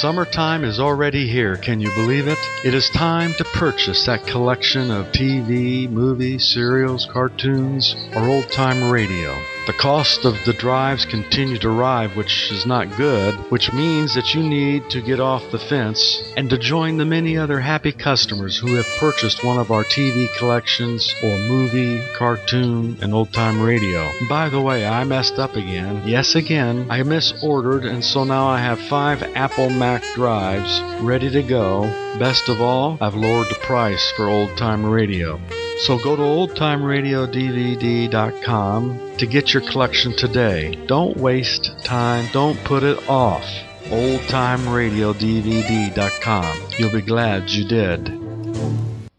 [0.00, 2.38] Summertime is already here, can you believe it?
[2.64, 8.82] It is time to purchase that collection of TV, movies, serials, cartoons, or old time
[8.90, 9.36] radio.
[9.66, 14.34] The cost of the drives continue to rise, which is not good, which means that
[14.34, 18.56] you need to get off the fence and to join the many other happy customers
[18.58, 24.10] who have purchased one of our TV collections or movie, cartoon, and old time radio.
[24.28, 26.08] By the way, I messed up again.
[26.08, 26.86] Yes, again.
[26.90, 31.82] I misordered, and so now I have five Apple Mac drives ready to go.
[32.18, 35.38] Best of all, I've lowered the price for old time radio.
[35.84, 40.74] So go to oldtimeradiodvd.com to get your collection today.
[40.86, 43.46] Don't waste time, don't put it off.
[43.84, 46.58] oldtimeradiodvd.com.
[46.78, 48.10] You'll be glad you did.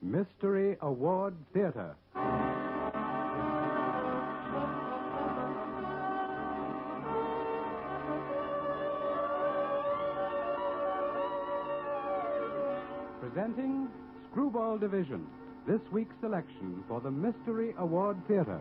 [0.03, 1.95] Mystery Award Theater.
[13.19, 13.87] Presenting
[14.29, 15.25] Screwball Division,
[15.67, 18.59] this week's selection for the Mystery Award Theater.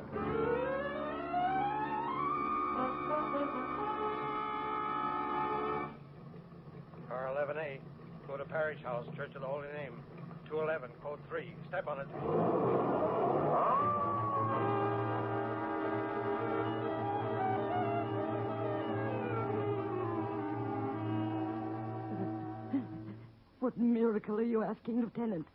[7.09, 7.79] Car 11A.
[8.29, 9.95] Go to Parish House, Church of the Holy Name.
[10.49, 11.55] 211, code 3.
[11.69, 12.07] Step on it.
[23.61, 25.47] What miracle are you asking, Lieutenant?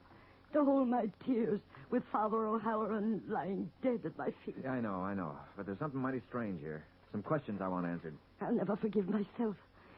[0.55, 1.59] To hold my tears
[1.91, 4.55] with Father O'Halloran lying dead at my feet.
[4.63, 5.33] Yeah, I know, I know.
[5.57, 6.85] But there's something mighty strange here.
[7.11, 8.13] Some questions I want answered.
[8.39, 9.57] I'll never forgive myself,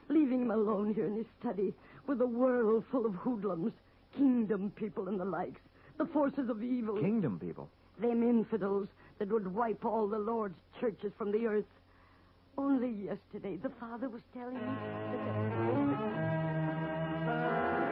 [0.10, 1.76] leaving him alone here in his study
[2.08, 3.72] with a world full of hoodlums,
[4.16, 5.62] kingdom people and the likes,
[6.00, 7.00] the forces of evil.
[7.00, 7.70] Kingdom people.
[8.00, 8.88] Them infidels
[9.20, 11.66] that would wipe all the Lord's churches from the earth.
[12.58, 14.62] Only yesterday, the Father was telling me
[17.22, 17.87] that...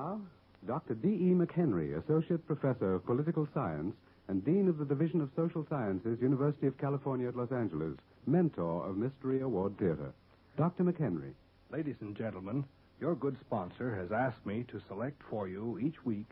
[0.00, 0.20] now,
[0.66, 0.94] Dr.
[0.94, 1.34] D.E.
[1.34, 3.94] McHenry, Associate Professor of Political Science
[4.28, 8.86] and Dean of the Division of Social Sciences, University of California at Los Angeles, mentor
[8.88, 10.12] of Mystery Award Theater.
[10.56, 10.84] Dr.
[10.84, 11.32] McHenry.
[11.70, 12.64] Ladies and gentlemen,
[12.98, 16.30] your good sponsor has asked me to select for you each week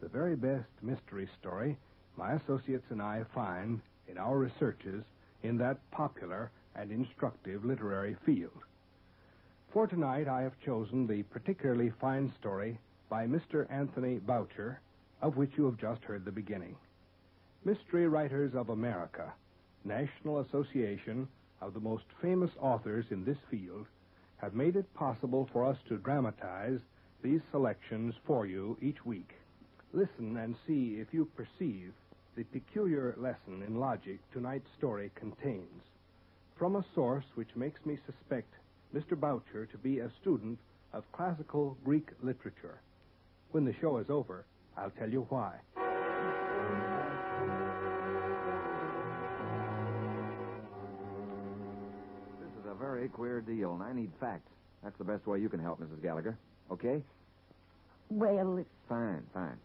[0.00, 1.76] the very best mystery story
[2.16, 5.04] my associates and I find in our researches
[5.44, 8.62] in that popular and instructive literary field.
[9.72, 12.78] For tonight, I have chosen the particularly fine story
[13.08, 13.70] by Mr.
[13.70, 14.80] Anthony Boucher,
[15.22, 16.76] of which you have just heard the beginning.
[17.64, 19.32] Mystery Writers of America,
[19.84, 21.28] National Association
[21.60, 23.86] of the most famous authors in this field,
[24.36, 26.80] have made it possible for us to dramatize
[27.22, 29.32] these selections for you each week.
[29.92, 31.92] Listen and see if you perceive
[32.36, 35.82] the peculiar lesson in logic tonight's story contains.
[36.58, 38.52] From a source which makes me suspect
[38.94, 39.18] Mr.
[39.18, 40.58] Boucher to be a student
[40.92, 42.80] of classical Greek literature.
[43.54, 45.54] When the show is over, I'll tell you why.
[52.40, 54.50] This is a very queer deal, and I need facts.
[54.82, 56.02] That's the best way you can help, Mrs.
[56.02, 56.36] Gallagher.
[56.72, 57.00] Okay?
[58.10, 59.56] Well, it's Fine, fine.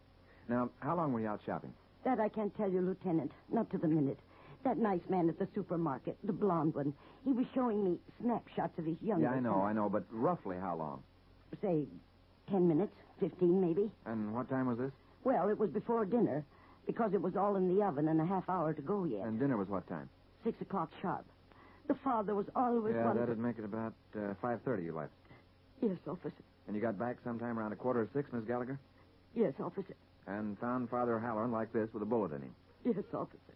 [0.47, 1.73] Now, how long were you out shopping?
[2.05, 3.31] that I can't tell you, Lieutenant.
[3.51, 4.19] Not to the minute.
[4.63, 6.93] That nice man at the supermarket, the blond one,
[7.25, 9.21] he was showing me snapshots of his young.
[9.21, 11.01] Yeah, I know, I know, but roughly how long?
[11.61, 11.85] Say,
[12.51, 13.89] ten minutes, fifteen maybe.
[14.05, 14.91] And what time was this?
[15.23, 16.45] Well, it was before dinner,
[16.87, 19.21] because it was all in the oven and a half hour to go yet.
[19.25, 20.09] And dinner was what time?
[20.43, 21.25] Six o'clock sharp.
[21.87, 25.11] The father was always yeah, that'd make it about uh, 5.30 you left.
[25.81, 26.33] Yes, officer.
[26.67, 28.79] And you got back sometime around a quarter of six, Miss Gallagher?
[29.33, 29.95] Yes, officer.
[30.27, 32.55] And found Father Halloran like this with a bullet in him.
[32.85, 33.55] Yes, officer.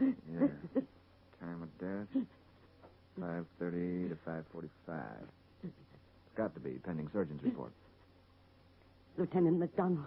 [0.00, 0.46] Yeah.
[1.40, 2.22] Time of death?
[3.18, 4.66] 5.30 to 5.45.
[5.64, 5.72] It's
[6.36, 7.72] got to be, pending surgeon's report.
[9.18, 10.04] Lieutenant McDonald,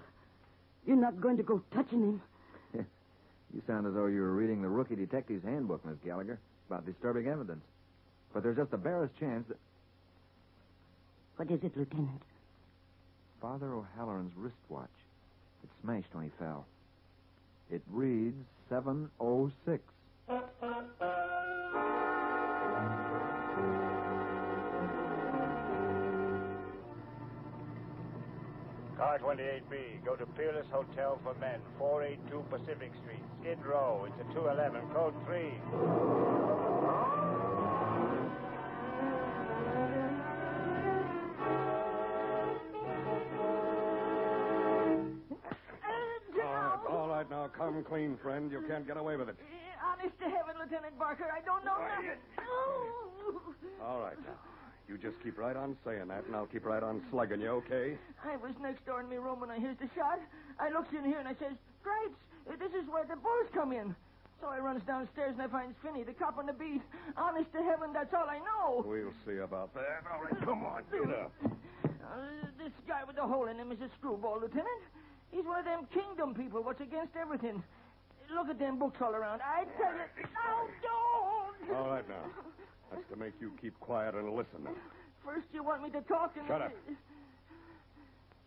[0.86, 2.22] you're not going to go touching him.
[3.52, 6.38] You sound as though you were reading the rookie detective's handbook, Miss Gallagher,
[6.70, 7.64] about disturbing evidence.
[8.32, 9.58] But there's just the barest chance that
[11.38, 12.22] What is it, Lieutenant?
[13.42, 14.88] Father O'Halloran's wristwatch.
[15.64, 16.68] It smashed when he fell.
[17.72, 18.38] It reads
[18.70, 19.82] 706.
[29.00, 30.04] Car 28B.
[30.04, 34.06] Go to Peerless Hotel for Men, 482 Pacific Street, Skid Row.
[34.06, 35.40] It's a 211, code 3.
[46.44, 48.52] All right, all right now, come clean, friend.
[48.52, 49.38] You can't get away with it.
[49.82, 52.20] Honest to heaven, Lieutenant Barker, I don't know nothing.
[52.38, 53.56] Oh.
[53.82, 54.59] All right, now.
[54.90, 57.94] You just keep right on saying that, and I'll keep right on slugging you, okay?
[58.26, 60.18] I was next door in my room when I hears the shot.
[60.60, 61.54] I looks in here and I says,
[61.86, 62.18] Gripes,
[62.50, 63.94] eh, this is where the bulls come in.
[64.42, 66.82] So I runs downstairs and I finds Finney, the cop on the beat.
[67.16, 68.82] Honest to heaven, that's all I know.
[68.82, 70.10] We'll see about that.
[70.10, 71.32] All right, come on, get up.
[71.46, 74.82] Uh, this guy with the hole in him is a screwball, Lieutenant.
[75.30, 77.62] He's one of them kingdom people what's against everything.
[78.34, 79.42] Look at them books all around.
[79.46, 80.26] I tell you.
[80.50, 81.78] Oh, don't!
[81.78, 82.26] All right, now.
[82.92, 84.68] That's to make you keep quiet and listen.
[85.24, 86.48] First you want me to talk and...
[86.48, 86.72] Shut up.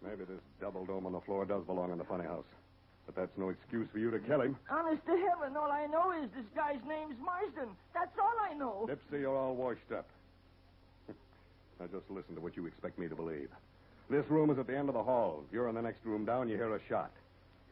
[0.05, 2.45] Maybe this double dome on the floor does belong in the funny house.
[3.07, 4.57] But that's no excuse for you to kill him.
[4.71, 7.75] Honest to heaven, all I know is this guy's name's Marsden.
[7.95, 8.89] That's all I know.
[8.89, 10.09] Dipsy, you're all washed up.
[11.81, 13.49] now just listen to what you expect me to believe.
[14.11, 15.45] This room is at the end of the hall.
[15.47, 17.13] If you're in the next room down, you hear a shot.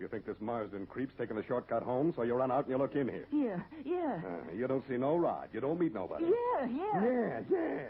[0.01, 2.79] You think this Marsden creep's taking the shortcut home, so you run out and you
[2.79, 3.27] look in here.
[3.31, 4.21] Yeah, yeah.
[4.25, 5.51] Uh, you don't see no rod.
[5.53, 6.25] You don't meet nobody.
[6.25, 7.03] Yeah, yeah.
[7.05, 7.83] Yeah, yeah.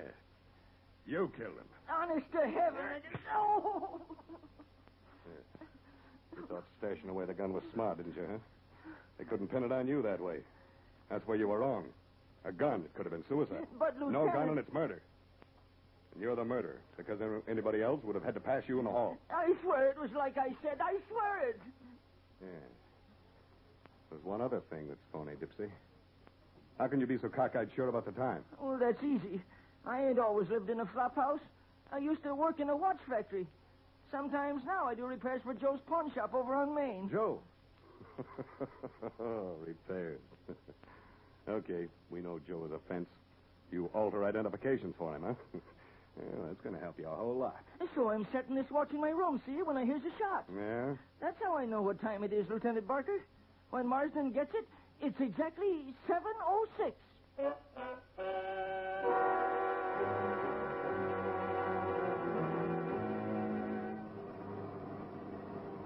[1.07, 1.69] You killed him.
[1.89, 2.81] Honest to heaven.
[2.81, 3.23] I just...
[3.35, 4.01] Oh!
[6.37, 8.39] You thought stashing away the gun was smart, didn't you, huh?
[9.19, 10.39] They couldn't pin it on you that way.
[11.11, 11.85] That's where you were wrong.
[12.45, 12.81] A gun.
[12.81, 13.67] It could have been suicide.
[13.79, 14.12] But, Lieutenant...
[14.12, 15.01] No gun, and it's murder.
[16.15, 18.91] And you're the murderer, because anybody else would have had to pass you in the
[18.91, 19.17] hall.
[19.31, 20.79] I swear it was like I said.
[20.81, 21.61] I swear it.
[22.40, 22.48] Yeah.
[24.10, 25.70] There's one other thing that's phony, Dipsy.
[26.78, 28.42] How can you be so cockeyed sure about the time?
[28.60, 29.40] Well, that's easy.
[29.87, 31.40] I ain't always lived in a flop house.
[31.92, 33.46] I used to work in a watch factory.
[34.10, 37.08] Sometimes now I do repairs for Joe's pawn shop over on Main.
[37.10, 37.40] Joe.
[39.20, 40.20] oh, repairs.
[41.48, 43.06] okay, we know Joe is a fence.
[43.70, 45.34] You alter identifications for him, huh?
[46.17, 47.65] well, that's going to help you a whole lot.
[47.95, 50.45] So I'm setting this watch in my room, see, when I hears a shot.
[50.55, 50.95] Yeah?
[51.21, 53.21] That's how I know what time it is, Lieutenant Barker.
[53.71, 54.67] When Marsden gets it,
[55.01, 56.93] it's exactly 7.06.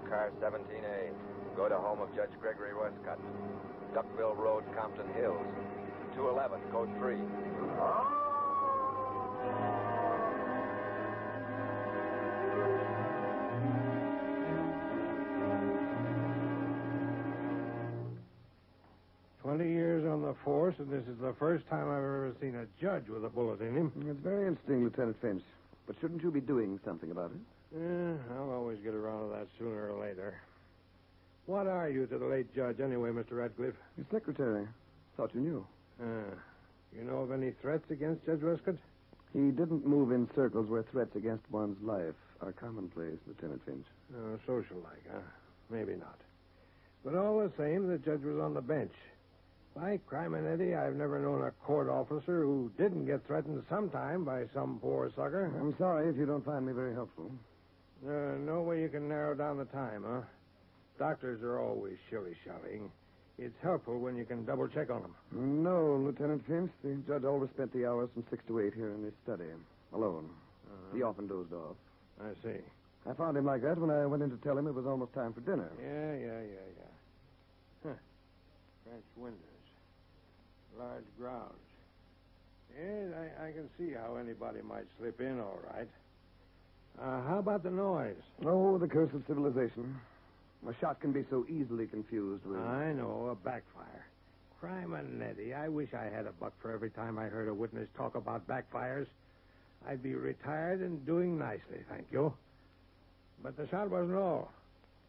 [0.09, 1.11] Car 17A.
[1.55, 3.19] Go to home of Judge Gregory Westcott.
[3.93, 5.47] Duckville Road, Compton Hills.
[6.15, 7.15] 211, code 3.
[19.41, 22.65] Twenty years on the force, and this is the first time I've ever seen a
[22.81, 23.91] judge with a bullet in him.
[24.09, 25.43] It's very interesting, Lieutenant Finch.
[25.85, 27.77] But shouldn't you be doing something about it?
[27.79, 30.41] Yeah, I'll always get around to that sooner or later.
[31.45, 33.33] What are you to the late judge, anyway, Mr.
[33.33, 33.75] Radcliffe?
[33.97, 34.67] Your secretary.
[35.15, 35.67] Thought you knew.
[36.01, 36.33] Uh,
[36.97, 38.75] you know of any threats against Judge Westcott?
[39.31, 42.15] He didn't move in circles where threats against one's life
[42.45, 43.85] are commonplace, Lieutenant Finch.
[44.13, 45.19] Uh, social like, huh?
[45.69, 46.17] Maybe not.
[47.03, 48.93] But all the same, the judge was on the bench.
[49.75, 54.79] By Crimenetti, I've never known a court officer who didn't get threatened sometime by some
[54.81, 55.51] poor sucker.
[55.59, 57.31] I'm sorry if you don't find me very helpful.
[58.07, 60.21] Uh, no way you can narrow down the time, huh?
[60.97, 62.89] Doctors are always shilly-shallying.
[63.37, 65.15] It's helpful when you can double-check on them.
[65.31, 66.71] No, Lieutenant Finch.
[66.83, 69.43] The judge always spent the hours from six to eight here in his study,
[69.93, 70.29] alone.
[70.95, 71.75] He often dozed off.
[72.21, 72.59] I see.
[73.07, 75.13] I found him like that when I went in to tell him it was almost
[75.13, 75.69] time for dinner.
[75.79, 76.91] Yeah, yeah, yeah, yeah.
[77.83, 77.93] Huh.
[78.83, 79.41] French windows.
[80.77, 81.53] Large grounds.
[82.75, 85.87] Yes, I, I can see how anybody might slip in all right.
[86.99, 88.15] Uh, how about the noise?
[88.45, 89.99] Oh, the curse of civilization.
[90.67, 92.59] A shot can be so easily confused with.
[92.59, 94.05] I know, a backfire.
[94.61, 98.15] Crimenetti, I wish I had a buck for every time I heard a witness talk
[98.15, 99.05] about backfires.
[99.87, 102.33] I'd be retired and doing nicely, thank you.
[103.43, 104.51] But the shot wasn't all.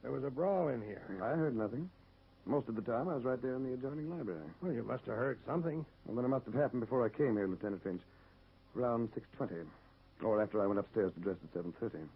[0.03, 1.03] There was a brawl in here.
[1.23, 1.89] I heard nothing.
[2.45, 4.47] Most of the time, I was right there in the adjoining library.
[4.63, 5.85] Well, you must have heard something.
[6.05, 8.03] Well, then it must have happened before I came here, Lieutenant Finch.
[8.77, 9.09] Around
[9.41, 9.65] 6.20.
[10.23, 12.07] Or after I went upstairs to dress at 7.30.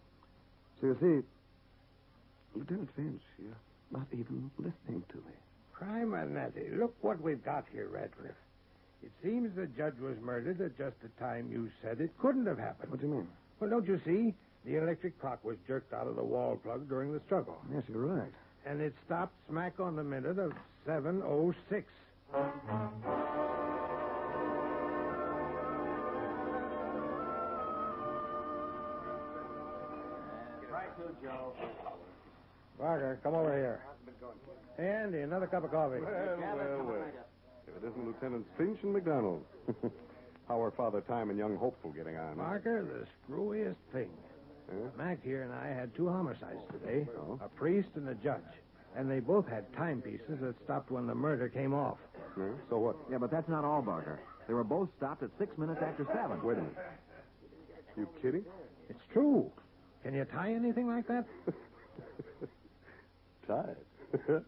[0.81, 3.57] So you see, Lieutenant Finch, you're
[3.91, 5.35] not even listening to me.
[5.75, 8.37] Crimenetti, look what we've got here, Radcliffe.
[9.03, 12.59] It seems the judge was murdered at just the time you said it couldn't have
[12.59, 12.91] happened.
[12.91, 13.29] What do you mean?
[13.59, 14.35] Well, don't you see?
[14.67, 17.59] The electric clock was jerked out of the wall plug during the struggle.
[17.73, 18.33] Yes, you're right.
[18.67, 20.53] And it stopped smack on the minute of
[20.87, 21.85] 7.06.
[30.71, 31.53] Right to Joe.
[32.79, 33.81] Barker, come over here.
[34.79, 36.01] Andy, another cup of coffee.
[36.01, 37.05] Well, well, well.
[37.77, 39.45] If it isn't Lieutenants Finch and McDonald.
[40.49, 42.37] How are Father Time and young Hopeful getting on?
[42.37, 44.09] Barker, the screwiest thing.
[44.69, 44.89] Huh?
[44.99, 47.39] Mac here and I had two homicides today Oh?
[47.45, 48.41] a priest and a judge.
[48.97, 51.99] And they both had timepieces that stopped when the murder came off.
[52.37, 52.97] Yeah, so what?
[53.11, 54.19] Yeah, but that's not all, Barker.
[54.49, 56.43] They were both stopped at six minutes after seven.
[56.43, 56.77] Wait a minute.
[57.97, 58.45] You kidding?
[58.89, 59.51] It's true.
[60.03, 61.25] Can you tie anything like that?
[63.47, 63.77] Tied.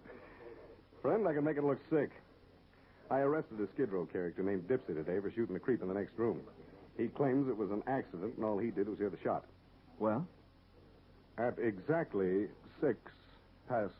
[1.02, 2.10] Friend, I can make it look sick.
[3.12, 5.92] I arrested a Skid Row character named Dipsy today for shooting a creep in the
[5.92, 6.40] next room.
[6.96, 9.44] He claims it was an accident, and all he did was hear the shot.
[9.98, 10.26] Well?
[11.36, 12.46] At exactly
[12.80, 12.96] six
[13.68, 13.92] past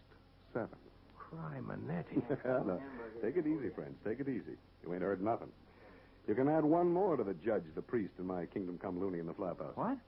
[0.55, 0.79] seven.
[1.19, 2.23] Crimenetti.
[2.67, 2.81] no,
[3.23, 3.97] take it easy, friends.
[4.03, 4.57] Take it easy.
[4.83, 5.49] You ain't heard nothing.
[6.27, 9.19] You can add one more to the judge, the priest, and my kingdom come loony
[9.19, 9.73] in the flap house.
[9.75, 9.99] What?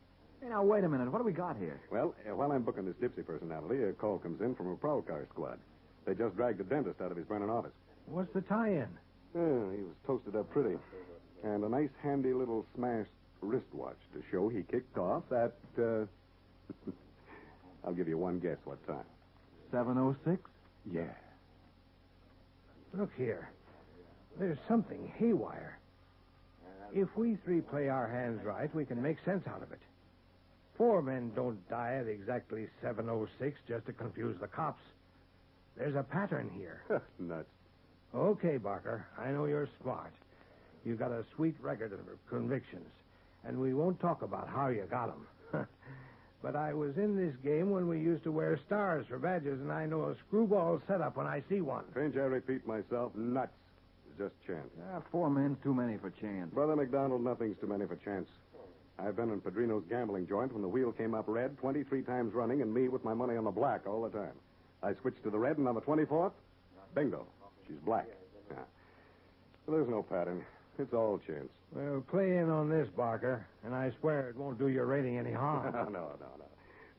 [0.41, 1.13] Hey, now, wait a minute.
[1.13, 1.79] What do we got here?
[1.91, 5.03] Well, uh, while I'm booking this Dipsy personality, a call comes in from a prowl
[5.03, 5.59] car squad.
[6.07, 7.73] They just dragged the dentist out of his burning office.
[8.07, 8.89] What's the tie-in?
[9.35, 10.77] Yeah, he was toasted up pretty.
[11.43, 16.05] And a nice, handy little smashed wristwatch to show he kicked off at, uh...
[17.85, 19.05] I'll give you one guess what time.
[19.71, 20.41] 706?
[20.91, 21.03] Yeah.
[22.97, 23.51] Look here.
[24.39, 25.79] There's something haywire.
[26.93, 29.81] If we three play our hands right, we can make sense out of it.
[30.79, 34.83] Four men don't die at exactly 706 just to confuse the cops.
[35.77, 36.83] There's a pattern here.
[37.19, 37.49] Nuts.
[38.15, 39.07] Okay, Barker.
[39.19, 40.13] I know you're smart.
[40.85, 42.87] You've got a sweet record of convictions,
[43.45, 45.67] and we won't talk about how you got 'em.
[46.43, 49.73] but I was in this game when we used to wear stars for badges, and
[49.73, 51.85] I know a screwball setup when I see one.
[51.93, 53.53] Finch, I repeat myself, nuts.
[54.17, 54.69] Just chance.
[54.93, 56.55] Ah, four men's too many for chance.
[56.55, 58.29] Brother McDonald, nothing's too many for chance.
[58.97, 62.63] I've been in Padrino's gambling joint when the wheel came up red 23 times running,
[62.63, 64.35] and me with my money on the black all the time.
[64.85, 66.31] I switched to the red, and on the 24th,
[66.95, 67.27] bingo,
[67.67, 68.07] she's black.
[68.51, 68.57] Yeah.
[69.67, 70.45] Well, there's no pattern.
[70.79, 71.49] It's all chance.
[71.73, 75.33] Well, play in on this, Barker, and I swear it won't do your rating any
[75.33, 75.73] harm.
[75.75, 76.45] no, no, no.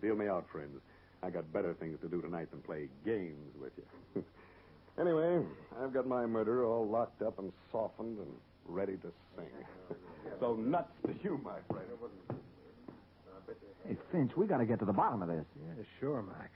[0.02, 0.80] Deal me out, friends.
[1.24, 4.24] I got better things to do tonight than play games with you.
[5.00, 5.46] anyway,
[5.82, 8.32] I've got my murderer all locked up and softened and
[8.68, 9.48] ready to sing.
[10.40, 11.88] so nuts to you, my friend.
[13.88, 15.46] Hey, Finch, we got to get to the bottom of this.
[15.56, 16.52] Yeah, sure, Mac.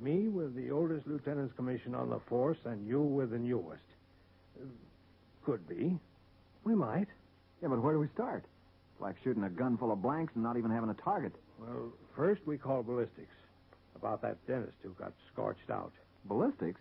[0.00, 3.82] Me with the oldest lieutenant's commission on the force, and you with the newest.
[4.60, 4.64] Uh,
[5.44, 5.98] Could be.
[6.64, 7.08] We might.
[7.62, 8.44] Yeah, but where do we start?
[8.92, 11.32] It's like shooting a gun full of blanks and not even having a target.
[11.58, 13.34] Well, first we call ballistics.
[13.96, 15.92] About that dentist who got scorched out.
[16.26, 16.80] Ballistics?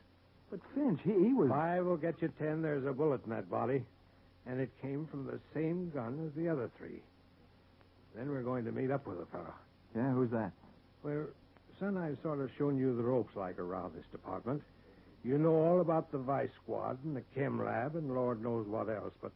[0.51, 1.49] But Finch, he, he was.
[1.49, 2.61] Five will get you ten.
[2.61, 3.83] There's a bullet in that body.
[4.45, 7.01] And it came from the same gun as the other three.
[8.15, 9.53] Then we're going to meet up with a fellow.
[9.95, 10.51] Yeah, who's that?
[11.03, 11.25] Well,
[11.79, 14.61] son, I've sort of shown you the ropes like around this department.
[15.23, 18.89] You know all about the vice squad and the chem lab and Lord knows what
[18.89, 19.31] else, but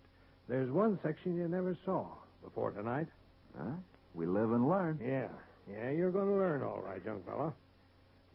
[0.48, 2.08] there's one section you never saw
[2.44, 3.08] before tonight.
[3.58, 3.72] Huh?
[4.14, 5.00] We live and learn.
[5.04, 5.28] Yeah,
[5.72, 7.54] yeah, you're going to learn all right, young fella.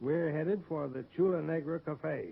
[0.00, 2.28] We're headed for the Chula Negra Cafe,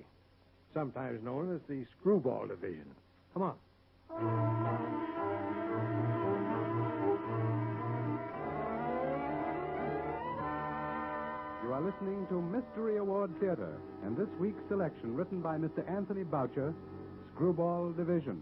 [0.74, 2.86] sometimes known as the Screwball Division.
[3.32, 3.54] Come on.
[4.10, 5.13] Oh.
[11.74, 15.82] Are listening to Mystery Award Theater and this week's selection written by Mr.
[15.90, 16.72] Anthony Boucher,
[17.34, 18.38] Screwball Division.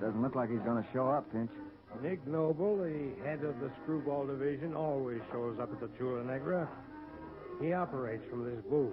[0.00, 1.52] Doesn't look like he's going to show up, Finch.
[2.02, 6.68] Nick Noble, the head of the Screwball Division, always shows up at the Chula Negra.
[7.60, 8.92] He operates from this booth.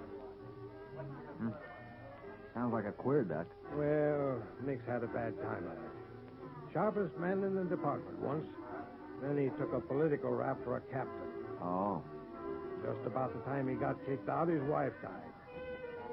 [1.38, 1.48] Hmm.
[2.54, 3.46] Sounds like a queer duck.
[3.74, 6.72] Well, Nick's had a bad time of it.
[6.72, 8.46] Sharpest man in the department once.
[9.20, 11.34] Then he took a political rap for a captain.
[11.60, 12.02] Oh.
[12.84, 15.34] Just about the time he got kicked out, his wife died.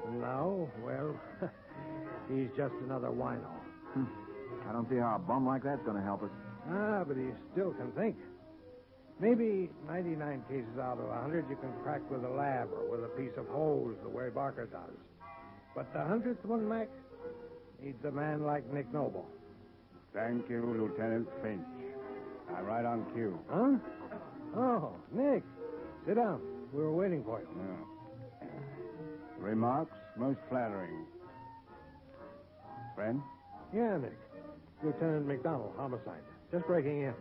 [0.08, 1.14] And now, well,
[2.28, 3.54] he's just another wino.
[3.94, 4.04] Hmm.
[4.68, 6.30] I don't see how a bum like that's going to help us.
[6.70, 8.16] Ah, but he still can think.
[9.20, 13.12] Maybe 99 cases out of 100 you can crack with a lab or with a
[13.16, 14.94] piece of hose the way Barker does.
[15.74, 16.88] But the hundredth one, Mac,
[17.82, 19.26] needs a man like Nick Noble.
[20.14, 21.66] Thank you, Lieutenant Finch.
[22.56, 23.38] I'm right on cue.
[23.50, 23.76] Huh?
[24.56, 25.42] Oh, Nick.
[26.06, 26.40] Sit down.
[26.72, 27.48] We were waiting for you.
[27.56, 28.48] Yeah.
[29.38, 31.06] Remarks most flattering.
[32.94, 33.20] Friend?
[33.74, 34.18] Yeah, Nick.
[34.82, 36.22] Lieutenant McDonald, homicide.
[36.50, 37.14] Just breaking in.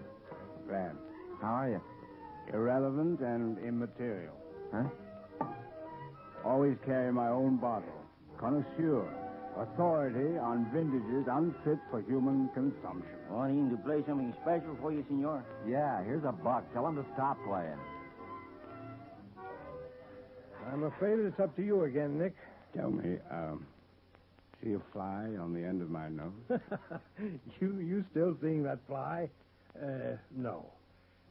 [0.67, 0.95] Glad.
[1.41, 1.81] How are you?
[2.53, 4.33] Irrelevant and immaterial.
[4.73, 4.83] Huh?
[6.45, 8.05] Always carry my own bottle.
[8.39, 9.07] Connoisseur.
[9.57, 13.17] Authority on vintages unfit for human consumption.
[13.29, 15.43] Wanting to play something special for you, senor?
[15.67, 16.71] Yeah, here's a buck.
[16.73, 17.79] Tell him to stop playing.
[20.71, 22.35] I'm afraid it's up to you again, Nick.
[22.75, 23.65] Tell me, um,
[24.63, 26.31] see a fly on the end of my nose?
[27.59, 29.29] you you still seeing that fly?
[29.81, 30.65] Uh, no.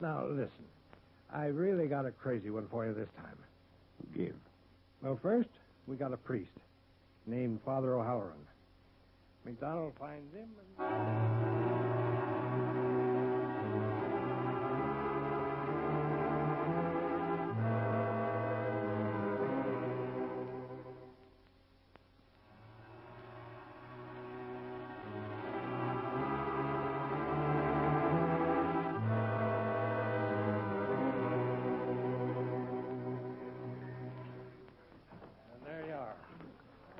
[0.00, 0.64] Now listen,
[1.33, 3.37] I really got a crazy one for you this time.
[4.14, 4.35] Give.
[5.02, 5.49] Well, first
[5.87, 6.50] we got a priest
[7.26, 8.37] named Father O'Halloran.
[9.45, 10.49] McDonald finds him.
[10.78, 11.55] And...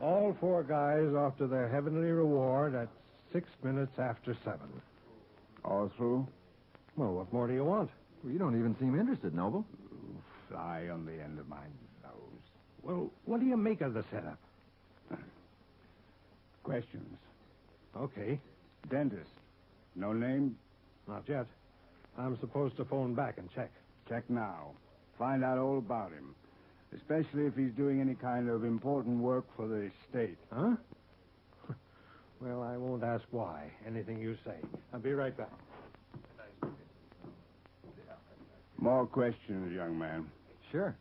[0.07, 2.87] All four guys off to their heavenly reward at
[3.33, 4.69] six minutes after seven.
[5.65, 6.29] All through?
[6.95, 7.91] Well, what more do you want?
[8.23, 9.67] Well, you don't even seem interested, Noble.
[10.49, 11.65] Fly on the end of my
[12.05, 12.41] nose.
[12.83, 14.39] Well, what do you make of the setup?
[16.63, 17.19] Questions?
[17.97, 18.39] Okay,
[18.89, 19.31] Dentist.
[19.97, 20.57] No name?
[21.09, 21.47] not yet.
[22.17, 23.73] I'm supposed to phone back and check.
[24.09, 24.71] Check now.
[25.19, 26.37] Find out all about him.
[26.95, 30.39] Especially if he's doing any kind of important work for the state.
[30.53, 30.77] Huh?
[32.41, 33.71] well, I won't ask why.
[33.87, 34.57] Anything you say.
[34.93, 35.51] I'll be right back.
[38.79, 40.27] More questions, young man.
[40.71, 40.95] Sure.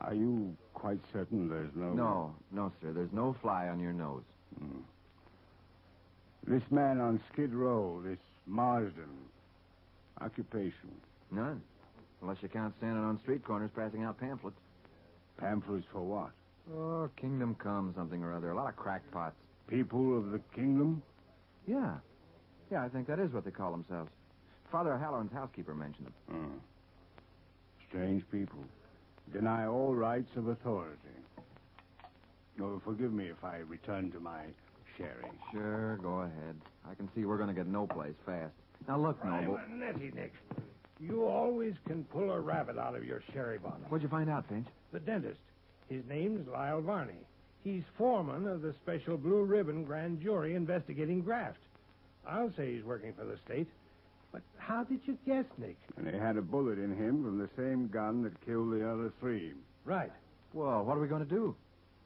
[0.00, 1.92] Are you quite certain there's no.
[1.92, 2.92] No, no, sir.
[2.92, 4.22] There's no fly on your nose.
[4.58, 4.78] Hmm.
[6.46, 9.10] This man on Skid Row, this Marsden.
[10.20, 10.90] Occupation.
[11.30, 11.60] None.
[12.22, 14.56] Unless you count standing on street corners passing out pamphlets.
[15.38, 16.30] Pamphlets for what?
[16.74, 18.50] Oh, Kingdom Come, something or other.
[18.50, 19.34] A lot of crackpots.
[19.68, 21.02] People of the kingdom?
[21.66, 21.94] Yeah.
[22.70, 24.10] Yeah, I think that is what they call themselves.
[24.70, 26.14] Father Halloran's housekeeper mentioned them.
[26.28, 26.56] Hmm.
[27.88, 28.58] Strange people.
[29.32, 30.98] Deny all rights of authority.
[32.60, 34.42] Oh, forgive me if I return to my
[34.96, 35.30] sherry.
[35.52, 36.56] Sure, go ahead.
[36.90, 38.52] I can see we're going to get no place fast.
[38.88, 39.58] Now, look, Noble.
[39.58, 40.32] I'm a netty, Nick.
[41.00, 43.80] You always can pull a rabbit out of your sherry bottle.
[43.88, 44.66] What'd you find out, Finch?
[44.92, 45.40] The dentist.
[45.88, 47.14] His name's Lyle Varney.
[47.64, 51.58] He's foreman of the special blue ribbon grand jury investigating graft.
[52.28, 53.68] I'll say he's working for the state.
[54.32, 55.76] But how did you guess, Nick?
[55.96, 59.12] And they had a bullet in him from the same gun that killed the other
[59.20, 59.52] three.
[59.84, 60.10] Right.
[60.52, 61.54] Well, what are we going to do?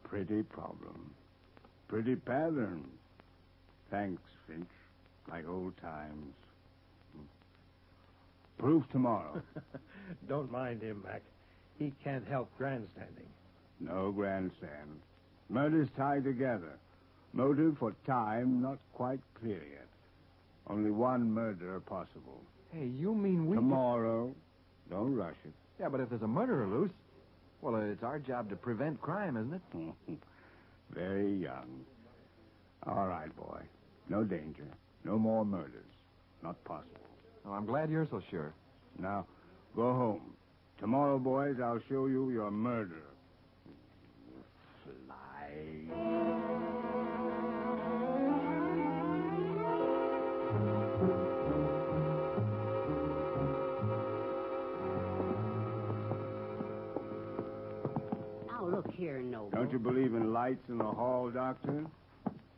[0.05, 1.15] Pretty problem.
[1.89, 2.85] Pretty pattern.
[3.91, 4.69] Thanks, Finch.
[5.31, 6.35] Like old times.
[7.15, 7.23] Hmm.
[8.59, 9.43] Proof tomorrow.
[10.29, 11.23] Don't mind him, Mac.
[11.81, 13.27] He can't help grandstanding.
[13.81, 15.01] no grandstand.
[15.49, 16.79] Murders tied together.
[17.33, 19.89] Motive for time not quite clear yet.
[20.69, 22.43] Only one murderer possible.
[22.71, 23.57] Hey, you mean we...
[23.57, 24.33] Tomorrow.
[24.91, 25.53] Don't rush it.
[25.81, 26.91] Yeah, but if there's a murderer loose,
[27.63, 29.55] well, it's our job to prevent crime, isn't
[30.09, 30.19] it?
[30.91, 31.81] Very young.
[32.87, 33.63] All right, boy.
[34.11, 34.67] No danger.
[35.05, 35.91] No more murders.
[36.43, 37.01] Not possible.
[37.47, 38.53] Oh, I'm glad you're so sure.
[38.99, 39.25] Now,
[39.75, 40.35] go home.
[40.81, 43.03] Tomorrow, boys, I'll show you your murderer.
[44.83, 45.91] Fly.
[58.47, 59.51] Now, look here, Noble.
[59.51, 61.85] Don't you believe in lights in the hall, Doctor?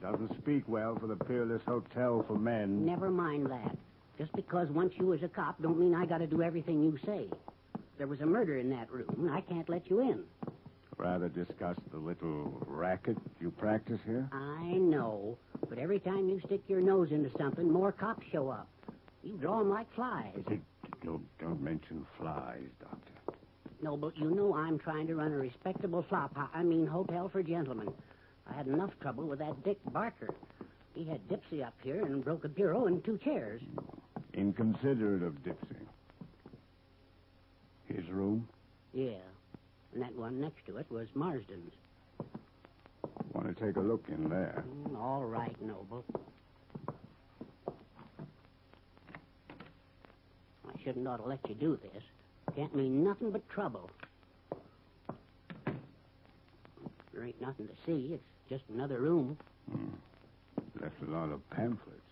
[0.01, 2.85] Doesn't speak well for the Peerless Hotel for Men.
[2.85, 3.77] Never mind that.
[4.19, 6.99] Just because once you was a cop don't mean I got to do everything you
[7.05, 7.29] say.
[8.03, 10.25] There was a murder in that room, I can't let you in.
[10.97, 14.29] Rather discuss the little racket you practice here?
[14.33, 15.39] I know,
[15.69, 18.69] but every time you stick your nose into something, more cops show up.
[19.23, 20.35] You draw 'em like flies.
[21.05, 23.37] Don't, don't mention flies, Doctor.
[23.81, 26.37] No, but you know I'm trying to run a respectable flop.
[26.53, 27.95] I mean, hotel for gentlemen.
[28.49, 30.35] I had enough trouble with that Dick Barker.
[30.97, 33.63] He had Dipsy up here and broke a bureau and two chairs.
[34.35, 35.87] Inconsiderate of Dipsy.
[37.95, 38.49] His room?
[38.95, 39.21] Yeah.
[39.93, 41.73] And that one next to it was Marsden's.
[43.33, 44.65] Want to take a look in there?
[44.69, 46.05] Mm, all right, Noble.
[50.67, 52.03] I shouldn't ought to let you do this.
[52.57, 53.91] Can't mean nothing but trouble.
[57.13, 58.15] There ain't nothing to see.
[58.15, 59.37] It's just another room.
[59.71, 59.89] Hmm.
[60.81, 62.12] Left a lot of pamphlets.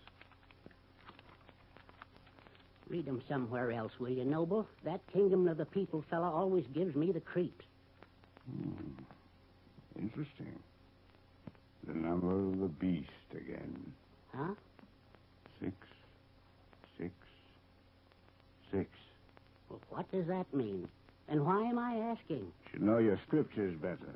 [2.91, 4.67] Read 'em somewhere else, will you, Noble?
[4.83, 7.63] That Kingdom of the People fella always gives me the creeps.
[8.45, 8.91] Hmm.
[9.97, 10.59] Interesting.
[11.85, 13.93] The number of the beast again.
[14.35, 14.55] Huh?
[15.61, 15.73] Six,
[16.97, 17.13] six,
[18.71, 18.89] six.
[19.69, 20.85] Well, what does that mean?
[21.29, 22.51] And why am I asking?
[22.71, 24.15] Should know your scriptures better.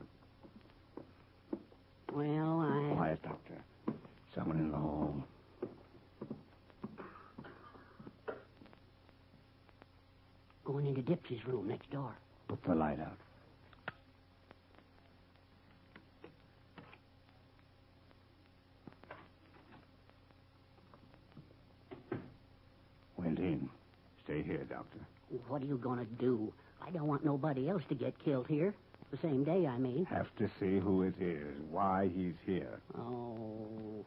[2.11, 2.93] Well, I.
[2.93, 3.63] Quiet, Doctor.
[4.33, 5.23] Someone in the hall.
[10.65, 12.15] Going into Dipsy's room next door.
[12.47, 13.17] Put the light out.
[23.15, 23.69] Went in.
[24.23, 24.97] Stay here, Doctor.
[25.47, 26.51] What are you going to do?
[26.85, 28.73] I don't want nobody else to get killed here.
[29.11, 30.05] The same day, I mean.
[30.05, 32.79] Have to see who it is, why he's here.
[32.97, 34.03] Oh.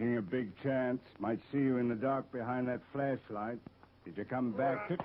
[0.00, 0.98] Taking a big chance.
[1.18, 3.58] Might see you in the dark behind that flashlight.
[4.06, 4.96] Did you come back to...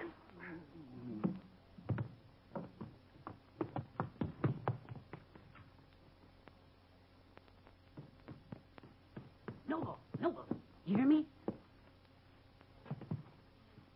[9.67, 10.45] Noble, Noble,
[10.85, 11.25] you hear me?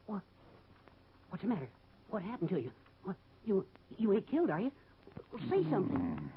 [0.07, 0.21] What?
[1.29, 1.69] What's the matter?
[2.09, 2.71] What happened to you?
[3.05, 3.15] What?
[3.45, 3.65] You
[3.97, 4.71] you ain't killed, are you?
[5.31, 6.29] Well, say something.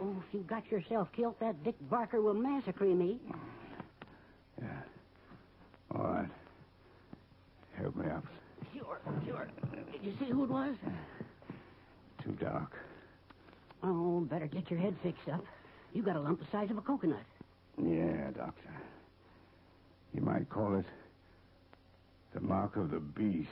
[0.00, 3.18] Oh, if you got yourself killed, that Dick Barker will massacre me.
[4.60, 4.68] Yeah.
[5.94, 6.28] All right.
[7.76, 8.24] Help me up.
[8.74, 9.48] Sure, sure.
[9.92, 10.74] Did you see who it was?
[12.22, 12.76] Too dark.
[13.82, 15.44] Oh, better get your head fixed up.
[15.92, 17.22] You got a lump the size of a coconut.
[17.80, 18.70] Yeah, Doctor.
[20.12, 20.86] You might call it
[22.34, 23.48] the mark of the beast.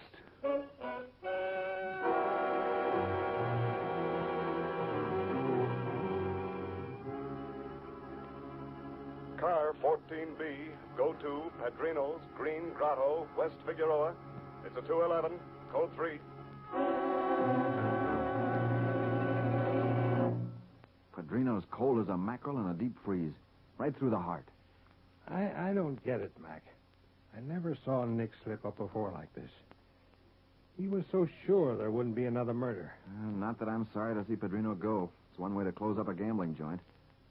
[9.87, 14.14] 14B, go to Padrino's, Green Grotto, West Figueroa.
[14.64, 15.38] It's a 211,
[15.72, 16.18] code 3.
[21.14, 23.33] Padrino's cold as a mackerel in a deep freeze.
[23.79, 24.49] Right through the heart.
[25.29, 26.64] I, I don't get it, Mac.
[27.37, 29.51] I never saw Nick slip up before like this.
[30.81, 32.92] He was so sure there wouldn't be another murder.
[33.09, 35.11] Uh, not that I'm sorry to see Padrino go.
[35.31, 36.81] It's one way to close up a gambling joint.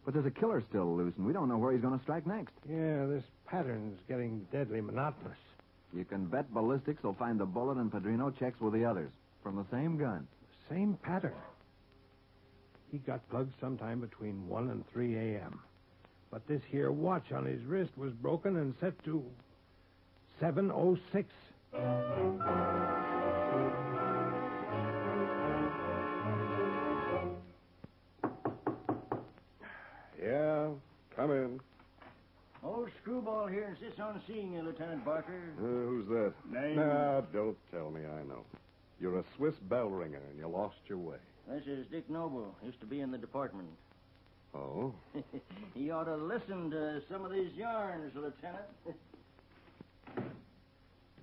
[0.05, 2.27] But there's a killer still loose, and we don't know where he's going to strike
[2.27, 2.53] next.
[2.69, 5.37] Yeah, this pattern's getting deadly monotonous.
[5.93, 9.11] You can bet ballistics will find the bullet and Padrino checks with the others.
[9.41, 10.27] From the same gun.
[10.69, 11.33] Same pattern.
[12.91, 15.59] He got plugged sometime between 1 and 3 a.m.
[16.31, 19.23] But this here watch on his wrist was broken and set to
[20.39, 21.29] 706.
[30.25, 30.69] Yeah,
[31.15, 31.59] come in.
[32.63, 35.53] Old screwball here insists on seeing you, Lieutenant Barker.
[35.59, 36.33] Uh, who's that?
[36.51, 36.77] Name?
[36.77, 38.43] Nah, don't tell me I know.
[38.99, 41.17] You're a Swiss bell ringer, and you lost your way.
[41.47, 42.55] This is Nick Noble.
[42.63, 43.69] Used to be in the department.
[44.55, 44.95] Oh?
[45.75, 48.65] he ought to listen to some of these yarns, Lieutenant.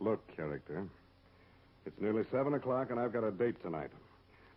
[0.00, 0.86] Look, character.
[1.86, 3.90] It's nearly 7 o'clock, and I've got a date tonight.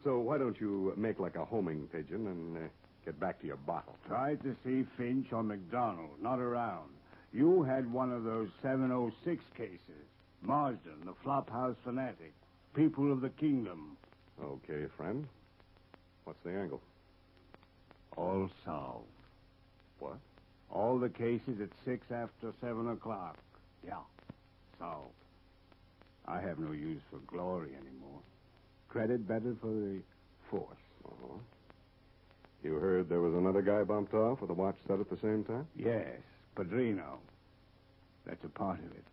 [0.04, 2.60] So why don't you make like a homing pigeon and uh,
[3.06, 3.96] get back to your bottle?
[4.08, 6.22] Tried to see Finch or McDonald.
[6.22, 6.90] Not around.
[7.32, 9.80] You had one of those 706 cases.
[10.42, 12.34] Marsden, the flophouse fanatic.
[12.76, 13.98] People of the kingdom.
[14.44, 15.28] Okay, friend.
[16.24, 16.82] What's the angle?
[18.18, 19.06] All solved.
[20.00, 20.18] What?
[20.72, 23.38] All the cases at six after seven o'clock.
[23.86, 24.00] Yeah,
[24.80, 25.14] solved.
[26.28, 28.20] I have no use for glory anymore.
[28.90, 30.00] Credit better for the
[30.50, 30.66] force.
[31.06, 31.38] Uh-huh.
[32.66, 35.44] You heard there was another guy bumped off with a watch set at the same
[35.44, 35.68] time?
[35.78, 36.18] Yes,
[36.56, 37.20] Padrino.
[38.26, 39.04] That's a part of it.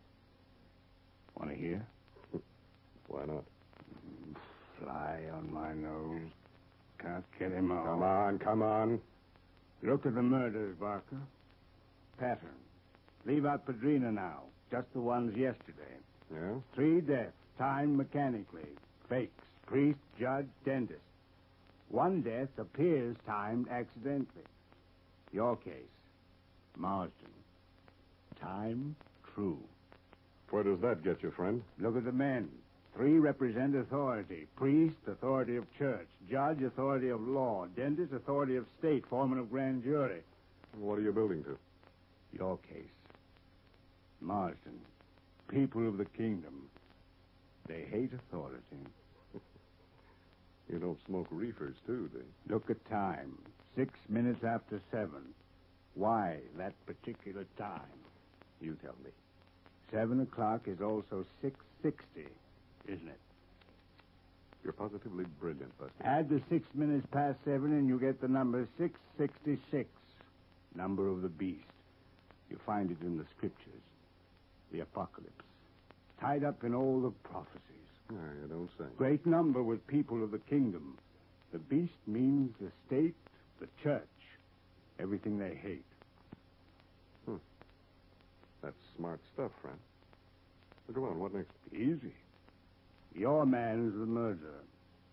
[1.37, 1.85] Want to hear?
[3.07, 3.43] Why not?
[4.81, 6.31] Fly on my nose.
[6.99, 7.83] Can't get him all.
[7.83, 8.99] Come on, come on.
[9.83, 11.21] Look at the murders, Barker.
[12.17, 12.57] Pattern.
[13.27, 14.45] Leave out Padrino now.
[14.71, 15.93] Just the ones yesterday.
[16.33, 16.55] Yeah?
[16.73, 18.65] Three deaths, timed mechanically.
[19.07, 19.43] Fakes.
[19.67, 21.01] Priest, judge, dentist.
[21.93, 24.47] One death appears timed accidentally.
[25.31, 25.93] Your case.
[26.75, 27.29] Marsden.
[28.41, 28.95] Time
[29.35, 29.59] true.
[30.49, 31.61] Where does that get you, friend?
[31.77, 32.49] Look at the men.
[32.95, 34.47] Three represent authority.
[34.55, 36.07] Priest, authority of church.
[36.31, 37.67] Judge, authority of law.
[37.75, 39.05] Dentist, authority of state.
[39.07, 40.21] Foreman of grand jury.
[40.79, 41.59] What are you building to?
[42.35, 42.89] Your case.
[44.19, 44.79] Marsden.
[45.47, 46.69] People of the kingdom.
[47.67, 48.63] They hate authority.
[50.73, 52.25] You don't smoke reefers, too, do you?
[52.49, 53.37] Look at time.
[53.75, 55.21] Six minutes after seven.
[55.93, 57.99] Why that particular time?
[58.59, 59.11] You tell me.
[59.91, 62.25] Seven o'clock is also six sixty,
[62.87, 63.19] isn't it?
[64.63, 65.93] You're positively brilliant, Buster.
[66.03, 69.87] Add the six minutes past seven, and you get the number 666.
[70.73, 71.59] Number of the beast.
[72.49, 73.83] You find it in the scriptures.
[74.71, 75.45] The apocalypse.
[76.19, 77.72] Tied up in all the prophecies.
[78.41, 78.85] You don't say.
[78.97, 80.97] Great number with people of the kingdom.
[81.51, 83.15] The beast means the state,
[83.59, 84.01] the church,
[84.99, 85.85] everything they hate.
[87.25, 87.35] Hmm.
[88.61, 89.77] That's smart stuff, friend.
[90.87, 91.51] Well, go on, what next?
[91.71, 92.13] Easy.
[93.15, 94.63] Your man is the murderer.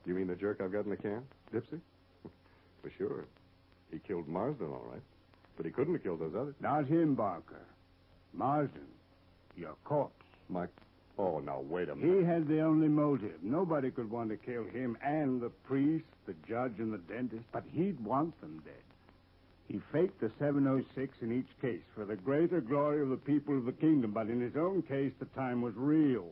[0.04, 1.22] Do you mean the jerk I've got in the can?
[1.52, 1.80] Dipsy?
[2.82, 3.26] For sure.
[3.90, 5.02] He killed Marsden, all right.
[5.56, 6.54] But he couldn't have killed those others.
[6.60, 7.60] Not him, Barker.
[8.32, 8.86] Marsden.
[9.56, 10.14] Your corpse.
[10.48, 10.70] Mike.
[11.18, 12.20] Oh, now, wait a minute.
[12.20, 13.42] He had the only motive.
[13.42, 17.64] Nobody could want to kill him and the priest, the judge, and the dentist, but
[17.72, 18.74] he'd want them dead.
[19.68, 23.66] He faked the 706 in each case for the greater glory of the people of
[23.66, 26.26] the kingdom, but in his own case, the time was real.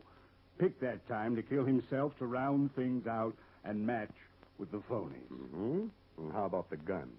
[0.58, 4.10] Picked that time to kill himself to round things out and match
[4.58, 5.28] with the phonies.
[5.32, 5.86] Mm-hmm.
[6.18, 7.10] And how about the gun?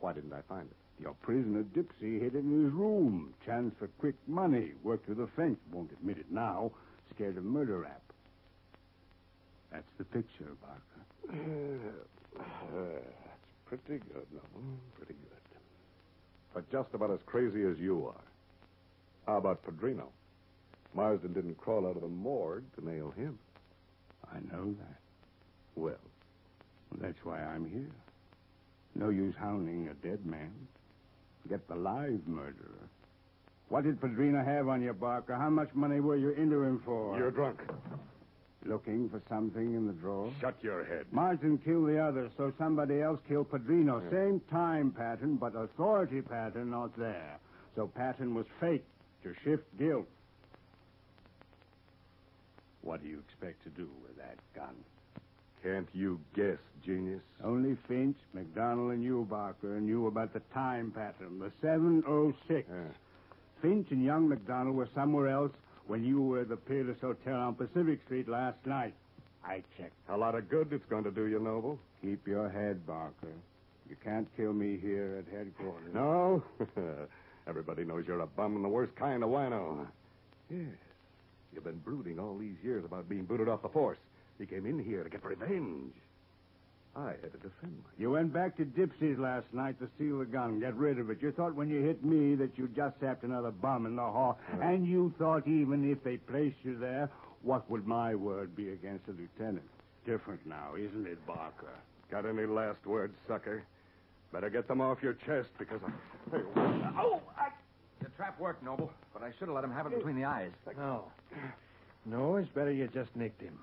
[0.00, 0.76] Why didn't I find it?
[1.00, 3.32] Your prisoner Dipsy hid it in his room.
[3.46, 4.72] Chance for quick money.
[4.82, 5.58] Worked with the French.
[5.72, 6.72] Won't admit it now.
[7.14, 8.02] Scared of murder rap.
[9.70, 11.34] That's the picture, Barker.
[12.74, 12.96] that's
[13.66, 14.66] pretty good, Noble.
[14.96, 15.58] Pretty good.
[16.54, 18.24] But just about as crazy as you are.
[19.26, 20.08] How about Padrino?
[20.94, 23.38] Marsden didn't crawl out of the morgue to nail him.
[24.32, 24.98] I know that.
[25.76, 25.94] Well,
[27.00, 27.90] That's why I'm here.
[28.94, 30.50] No use hounding a dead man.
[31.48, 32.88] Get the live murderer.
[33.68, 35.34] What did Padrino have on you, Barker?
[35.34, 37.16] How much money were you into him for?
[37.18, 37.60] you're drunk.
[38.64, 40.32] Looking for something in the drawer?
[40.40, 41.06] Shut your head.
[41.12, 44.02] Marsden killed the others, so somebody else killed Padrino.
[44.10, 47.38] Same time pattern, but authority pattern not there.
[47.76, 48.88] So pattern was faked
[49.22, 50.08] to shift guilt.
[52.82, 54.74] What do you expect to do with that gun?
[55.62, 57.20] Can't you guess, genius?
[57.42, 62.68] Only Finch, McDonald, and you, Barker, knew about the time pattern, the 706.
[62.68, 62.76] Yeah.
[63.60, 65.52] Finch and young McDonald were somewhere else
[65.86, 68.94] when you were at the Peerless Hotel on Pacific Street last night.
[69.44, 69.94] I checked.
[70.08, 71.78] A lot of good it's going to do you, Noble.
[72.02, 73.32] Keep your head, Barker.
[73.88, 75.94] You can't kill me here at headquarters.
[75.94, 76.42] No?
[77.48, 79.86] Everybody knows you're a bum and the worst kind of wino.
[80.50, 80.60] Yes.
[81.52, 83.96] You've been brooding all these years about being booted off the force.
[84.38, 85.92] You came in here to get revenge.
[86.96, 87.94] I had to defend myself.
[87.98, 91.18] You went back to Dipsy's last night to steal the gun, get rid of it.
[91.20, 94.38] You thought when you hit me that you just sapped another bum in the hall.
[94.60, 97.08] And you thought even if they placed you there,
[97.42, 99.68] what would my word be against the lieutenant?
[100.06, 101.66] Different now, isn't it, Barker?
[102.10, 103.62] Got any last words, sucker?
[104.32, 106.36] Better get them off your chest because I.
[106.36, 106.42] Hey,
[106.98, 107.48] Oh, I...
[108.00, 110.50] The trap worked, Noble, but I should have let him have it between the eyes.
[110.76, 111.04] No.
[112.06, 113.58] No, it's better you just nicked him.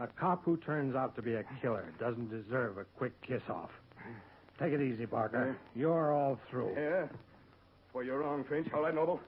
[0.00, 3.70] A cop who turns out to be a killer doesn't deserve a quick kiss off.
[4.58, 5.56] Take it easy, Barker.
[5.74, 6.72] You're all through.
[6.76, 7.06] Yeah?
[7.92, 8.68] Well, you're wrong, Finch.
[8.74, 9.20] All right, Noble.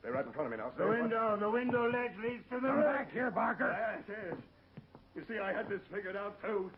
[0.00, 0.70] Stay right in front of me now.
[0.74, 2.86] Stay The window, the window ledge leads to the Come roof.
[2.86, 3.70] back here, Barker.
[3.70, 4.38] Ah, yes, yes.
[5.14, 6.70] You see, I had this figured out, too.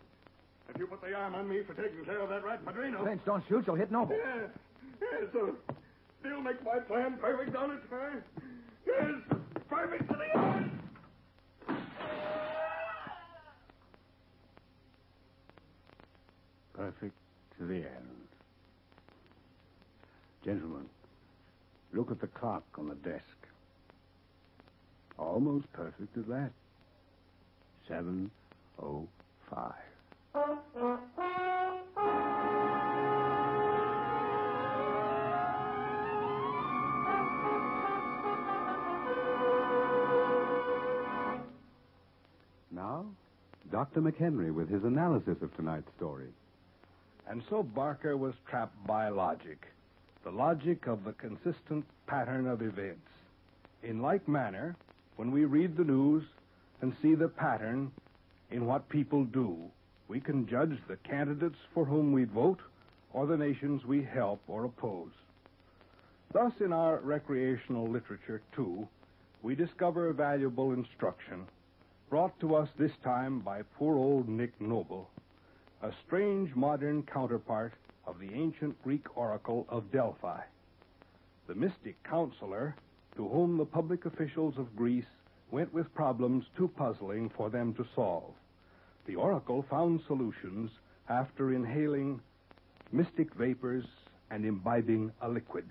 [0.69, 3.05] If you put the arm on me for taking care of that rat Padrino.
[3.05, 3.65] Finch, don't shoot.
[3.67, 4.17] You'll hit Noble.
[4.17, 4.49] Yeah,
[5.01, 5.55] yeah, so
[6.21, 8.17] still make my plan perfect, don't it, huh?
[8.87, 10.71] Yes, perfect to the end.
[16.85, 17.15] Perfect
[17.59, 18.29] to the end.
[20.45, 20.85] Gentlemen,
[21.95, 23.25] look at the clock on the desk.
[25.19, 26.51] Almost perfect at that.
[27.89, 29.73] 7.05.
[42.71, 43.07] Now,
[43.73, 44.03] Dr.
[44.03, 46.29] McHenry with his analysis of tonight's story.
[47.29, 49.67] And so Barker was trapped by logic,
[50.25, 53.09] the logic of the consistent pattern of events.
[53.83, 54.77] In like manner,
[55.17, 56.25] when we read the news
[56.81, 57.91] and see the pattern
[58.51, 59.57] in what people do,
[60.09, 62.61] we can judge the candidates for whom we vote
[63.13, 65.13] or the nations we help or oppose.
[66.33, 68.89] Thus, in our recreational literature, too,
[69.43, 71.47] we discover valuable instruction
[72.11, 75.09] brought to us this time by poor old Nick Noble,
[75.83, 77.73] a strange modern counterpart
[78.07, 80.41] of the ancient Greek oracle of Delphi.
[81.47, 82.75] The mystic counselor
[83.17, 85.05] to whom the public officials of Greece
[85.51, 88.33] went with problems too puzzling for them to solve.
[89.07, 90.71] The oracle found solutions
[91.09, 92.21] after inhaling
[92.93, 93.85] mystic vapors
[94.31, 95.67] and imbibing a liquid.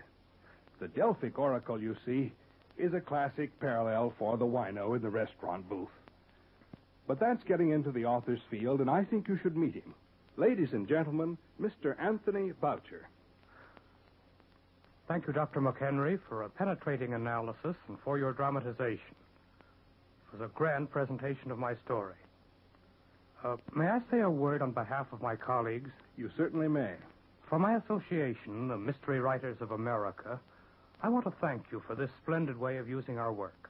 [0.79, 2.31] The Delphic oracle, you see,
[2.77, 5.89] is a classic parallel for the wino in the restaurant booth.
[7.07, 9.93] But that's getting into the author's field, and I think you should meet him.
[10.37, 11.99] Ladies and gentlemen, Mr.
[11.99, 13.07] Anthony Boucher.
[15.07, 15.59] Thank you, Dr.
[15.59, 19.15] McHenry, for a penetrating analysis and for your dramatization.
[20.27, 22.15] It was a grand presentation of my story.
[23.43, 25.91] Uh, may I say a word on behalf of my colleagues?
[26.17, 26.93] You certainly may.
[27.49, 30.39] For my association, the Mystery Writers of America,
[31.01, 33.69] I want to thank you for this splendid way of using our work.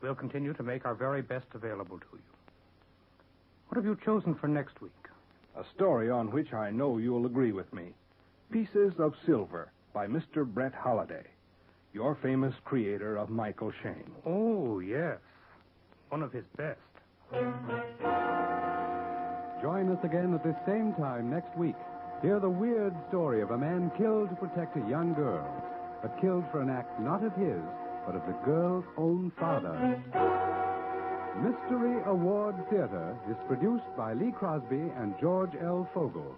[0.00, 2.37] We'll continue to make our very best available to you.
[3.68, 4.92] What have you chosen for next week?
[5.56, 7.92] A story on which I know you'll agree with me
[8.50, 10.46] Pieces of Silver by Mr.
[10.46, 11.26] Brett Halliday,
[11.92, 14.10] your famous creator of Michael Shayne.
[14.24, 15.18] Oh, yes.
[16.08, 16.78] One of his best.
[19.60, 21.76] Join us again at this same time next week.
[22.22, 25.46] Hear the weird story of a man killed to protect a young girl,
[26.00, 27.60] but killed for an act not of his,
[28.06, 30.00] but of the girl's own father.
[31.42, 35.88] Mystery Award Theater is produced by Lee Crosby and George L.
[35.94, 36.34] Fogel.